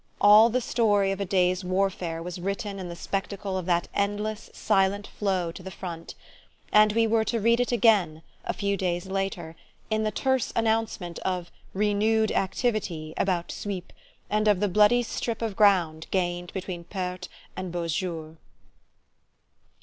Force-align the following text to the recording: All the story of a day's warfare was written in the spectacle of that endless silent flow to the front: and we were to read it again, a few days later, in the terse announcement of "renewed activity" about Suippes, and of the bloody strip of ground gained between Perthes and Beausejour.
All 0.19 0.49
the 0.49 0.61
story 0.61 1.11
of 1.11 1.21
a 1.21 1.25
day's 1.25 1.63
warfare 1.63 2.23
was 2.23 2.39
written 2.41 2.79
in 2.79 2.89
the 2.89 2.95
spectacle 2.95 3.55
of 3.55 3.67
that 3.67 3.87
endless 3.93 4.49
silent 4.51 5.05
flow 5.05 5.51
to 5.51 5.61
the 5.61 5.69
front: 5.69 6.15
and 6.73 6.93
we 6.93 7.05
were 7.05 7.23
to 7.25 7.39
read 7.39 7.59
it 7.59 7.71
again, 7.71 8.23
a 8.43 8.51
few 8.51 8.75
days 8.77 9.05
later, 9.05 9.55
in 9.91 10.01
the 10.01 10.09
terse 10.09 10.51
announcement 10.55 11.19
of 11.19 11.51
"renewed 11.75 12.31
activity" 12.31 13.13
about 13.15 13.49
Suippes, 13.51 13.93
and 14.27 14.47
of 14.47 14.59
the 14.59 14.67
bloody 14.67 15.03
strip 15.03 15.39
of 15.43 15.55
ground 15.55 16.07
gained 16.09 16.51
between 16.51 16.83
Perthes 16.85 17.29
and 17.55 17.71
Beausejour. 17.71 18.37